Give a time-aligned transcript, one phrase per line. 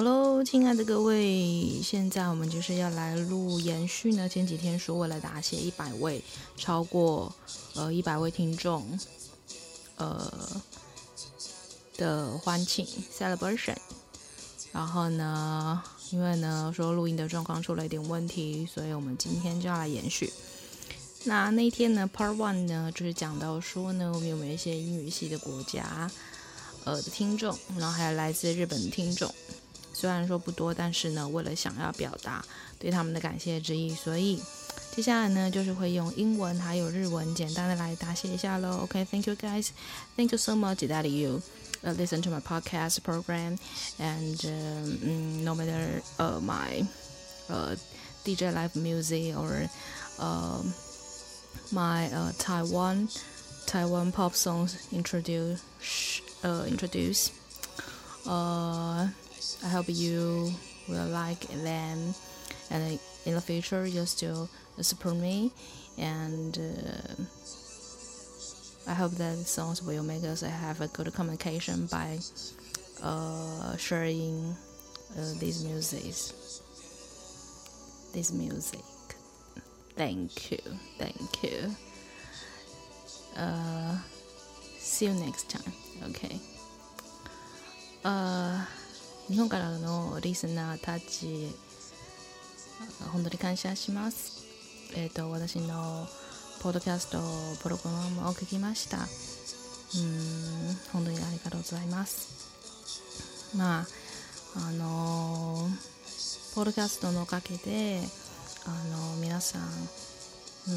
[0.00, 4.28] Hello，亲爱的各位，现在我们就是要来录延续呢。
[4.28, 6.22] 前几天说为了答谢一百位，
[6.56, 7.34] 超过
[7.74, 8.96] 呃一百位听众，
[9.96, 10.32] 呃
[11.96, 13.74] 的欢庆 celebration。
[14.70, 20.32] 然后呢，因为呢说录音的状况出了一点问题，所以我们今天就要来延续。
[21.24, 26.08] 那那天呢，Part One 呢就是讲到说呢，我们有没有一些英语系的国家
[26.84, 29.34] 呃的听众，然后还有来自日本的听众。
[29.97, 32.43] 虽然说不多，但是呢，为了想要表达
[32.79, 34.41] 对他们的感谢之意，所以
[34.95, 38.79] 接下来呢，就是会用英文还有日文简单的来答谢一下喽。
[38.83, 39.69] OK，Thank you guys,
[40.15, 41.41] thank you so much that you
[41.83, 43.57] listen to my podcast program
[43.99, 44.37] and
[45.43, 46.01] no matter
[46.41, 46.85] my
[48.23, 49.67] DJ live music or
[51.71, 53.09] my Taiwan
[53.65, 55.59] Taiwan pop songs introduce
[56.43, 57.31] introduce
[59.64, 60.52] I hope you
[60.88, 62.14] will like them,
[62.70, 64.48] and in the future you still
[64.80, 65.52] support me,
[65.98, 67.22] and uh,
[68.90, 72.18] I hope that songs will make us have a good communication by
[73.02, 74.56] uh, sharing
[75.18, 76.62] uh, these musics.
[78.14, 78.84] This music.
[79.96, 80.62] Thank you,
[80.98, 81.74] thank you.
[83.36, 83.96] Uh,
[84.78, 85.72] see you next time.
[86.10, 86.38] Okay.
[88.04, 88.64] Uh.
[89.28, 91.54] 日本からのリスナーたち、
[93.12, 94.42] 本当に感谢します。
[94.96, 96.08] えっ、ー、と、私の
[96.62, 97.18] ポッドキャスト
[97.62, 98.96] プログラムを闻きました。
[98.96, 99.04] うん、
[100.94, 103.54] 本当にありがとうございます。
[103.54, 103.86] まあ、
[104.66, 105.68] あの、
[106.54, 108.00] ポッドキャストのおかげで、
[108.64, 110.72] あの、皆さん、う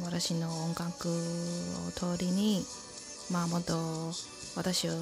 [0.00, 2.66] ん、私の音楽を通りに、
[3.32, 4.12] まあ、もっと
[4.56, 4.92] 私を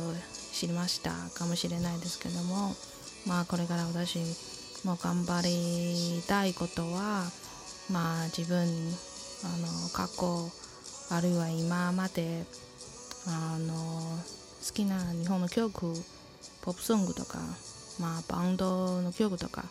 [0.57, 2.75] 知りましたかもしれないですけども
[3.27, 4.19] まあこれから私
[4.87, 7.25] も顽张りたいことは
[7.93, 8.67] まあ自分
[9.45, 10.51] あの过去
[11.15, 12.45] あるいは今まで
[13.27, 13.75] あの
[14.67, 15.93] 好きな日本の曲
[16.63, 17.39] ポップソングとか
[18.01, 19.65] まあバンドの曲とか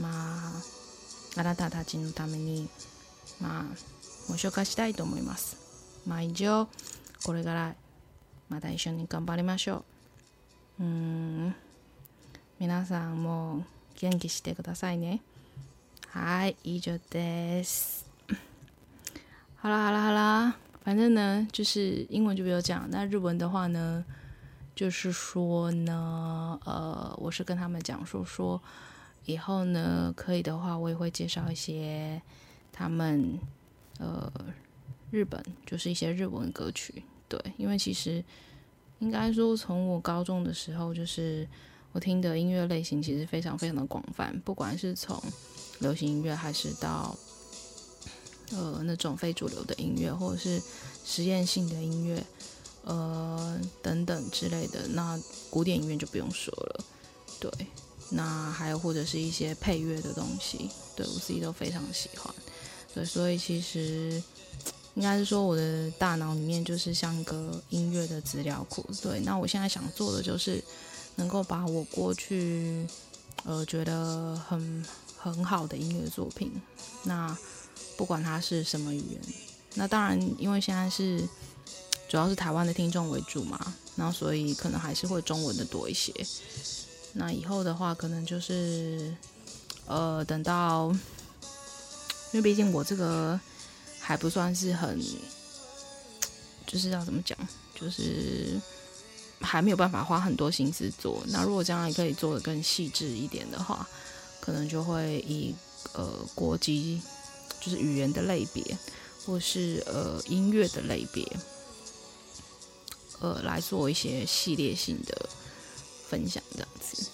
[0.00, 2.70] まああなたたちのために
[3.42, 3.64] まあ
[4.26, 6.02] ご绍介したいと思います。
[6.06, 6.66] まあ以上
[7.24, 7.74] これから
[8.48, 9.97] また一绪に顽张りましょう。
[10.79, 11.53] 嗯，
[12.59, 13.63] 皆さんも
[14.01, 15.21] 元気してくださいね。
[16.09, 18.05] はい、以上です。
[19.55, 22.89] 好啦好啦好啦，反正呢，就是英文就没有讲。
[22.89, 24.03] 那日文的话呢，
[24.75, 28.61] 就是说呢，呃，我是跟他们讲说说，
[29.25, 32.21] 以后呢，可以的话，我也会介绍一些
[32.71, 33.39] 他们
[33.99, 34.31] 呃
[35.11, 37.03] 日本，就是一些日文歌曲。
[37.29, 38.23] 对，因为其实。
[39.00, 41.46] 应该说，从我高中的时候，就是
[41.92, 45.22] 我听的音乐类型其实非常非常的广泛，不管是从
[45.78, 47.16] 流行音乐，还是到
[48.50, 50.60] 呃那种非主流的音乐，或者是
[51.04, 52.22] 实验性的音乐，
[52.82, 54.88] 呃等等之类的。
[54.88, 55.16] 那
[55.48, 56.84] 古典音乐就不用说了，
[57.38, 57.50] 对。
[58.10, 62.34] 那还有或者是一些配乐的东西，对我自己都非常喜欢。
[62.94, 64.20] 对，所以其实。
[64.98, 68.84] 应该是说，我的大脑里面就是像一个音乐的资料库。
[69.00, 70.60] 对，那我现在想做的就是，
[71.14, 72.84] 能够把我过去，
[73.44, 74.84] 呃，觉得很
[75.16, 76.50] 很好的音乐作品，
[77.04, 77.38] 那
[77.96, 79.20] 不管它是什么语言，
[79.74, 81.22] 那当然，因为现在是
[82.08, 86.12] 主要是台湾的听众为主嘛，那所以可能还是会中文的多一些。
[87.12, 89.14] 那以后的话，可能就是，
[89.86, 90.88] 呃，等到，
[92.34, 93.38] 因为毕竟我这个。
[94.08, 94.98] 还不算是很，
[96.66, 97.36] 就是要怎么讲，
[97.78, 98.58] 就是
[99.38, 101.22] 还没有办法花很多心思做。
[101.26, 103.86] 那如果将来可以做得更细致一点的话，
[104.40, 105.54] 可能就会以
[105.92, 107.02] 呃国籍，
[107.60, 108.78] 就是语言的类别，
[109.26, 111.22] 或是呃音乐的类别，
[113.20, 115.28] 呃来做一些系列性的
[116.08, 117.06] 分享，这样子。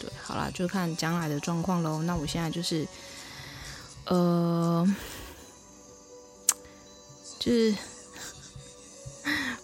[0.00, 2.02] 对，好啦，就看将来的状况喽。
[2.02, 2.84] 那我现在就是，
[4.06, 4.84] 呃。
[7.44, 7.74] 就是，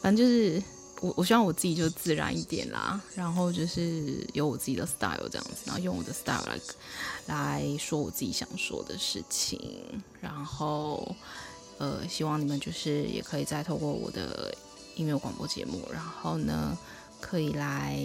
[0.03, 0.63] 反正就是
[1.01, 6.61] 我，我希望我自己就自然一点啦，然后就是有我自己的 style 这样子，然后用我的 style 来
[7.25, 9.59] 来说我自己想说的事情，
[10.21, 11.17] 然后
[11.79, 14.55] 呃，希望你们就是也可以再透过我的
[14.97, 16.77] 音乐广播节目，然后呢，
[17.19, 17.99] 可以来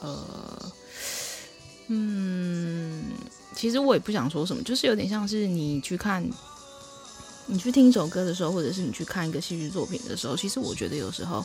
[0.00, 0.72] 呃，
[1.88, 3.02] 嗯，
[3.56, 6.24] 其实我也不想说什么，就是有点像是你去看。
[7.48, 11.44] 你去听一首歌的时候，或者是你去看一个戏剧作品的时候，其实我觉得有时候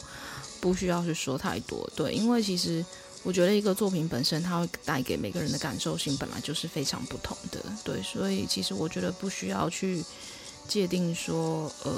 [0.60, 2.86] 不需要去说太多，对，因为其实
[3.24, 10.04] 我觉得一个作品本身，它会带给每个人的感受性本来就是非常不同的，对，所以其实我觉得不需要去
[10.68, 11.92] 界定说，呃，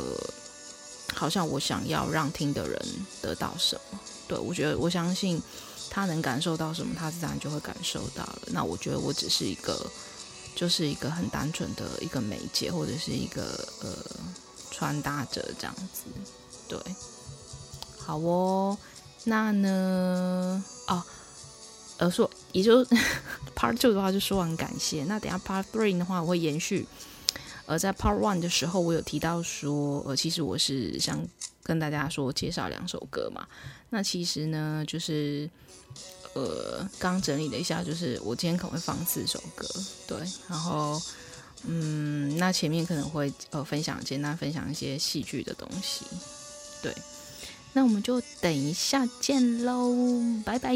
[1.13, 2.79] 好像我想要让听的人
[3.21, 5.41] 得到什么，对，我觉得我相信
[5.89, 8.41] 他能感受到什么，他自然就会感受到了。
[8.51, 9.89] 那我觉得我只是一个，
[10.55, 13.89] 就是一个很单纯的一个媒介，或者是一个呃
[14.71, 16.05] 穿搭者这样子，
[16.67, 16.79] 对，
[17.97, 18.77] 好哦。
[19.27, 20.63] 那呢？
[20.87, 21.03] 哦，
[21.97, 22.85] 呃，说也就
[23.55, 25.03] Part Two 的话就说完感谢。
[25.05, 26.87] 那等下 Part Three 的话，我会延续。
[27.65, 31.25] 呃，在 Part One 的时候，我有提到说，呃，其实我是想
[31.63, 33.47] 跟大家说介绍两首歌嘛。
[33.89, 35.49] 那其实呢，就是
[36.33, 39.67] 呃，刚整理了一下，就是我今天可能会放四首歌，
[40.07, 40.17] 对。
[40.47, 41.01] 然后，
[41.65, 46.05] 嗯，那前面可能会呃分享简单分享一些戏剧的东西，
[46.81, 46.93] 对。
[47.73, 49.93] 那我们就等一下见喽，
[50.45, 50.75] 拜拜！